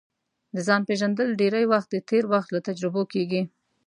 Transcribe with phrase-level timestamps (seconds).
[0.55, 3.41] د ځان پېژندل ډېری وخت د تېر وخت له تجربو کیږي